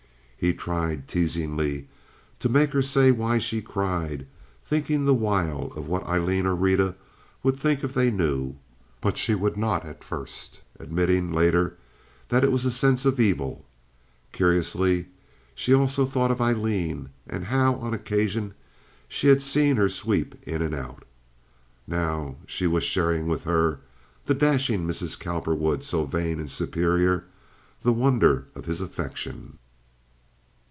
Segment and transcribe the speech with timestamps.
[0.43, 1.87] He tried teasingly
[2.39, 4.25] to make her say why she cried,
[4.65, 6.95] thinking the while of what Aileen or Rita
[7.43, 8.55] would think if they knew,
[9.01, 11.77] but she would not at first—admitting later
[12.29, 13.65] that it was a sense of evil.
[14.31, 15.05] Curiously
[15.53, 18.55] she also thought of Aileen, and how, on occasion,
[19.07, 21.03] she had seen her sweep in and out.
[21.85, 23.79] Now she was sharing with her
[24.25, 25.19] (the dashing Mrs.
[25.19, 27.25] Cowperwood, so vain and superior)
[27.83, 29.59] the wonder of his affection.